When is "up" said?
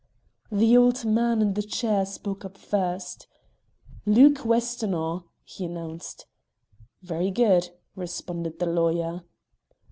2.43-2.57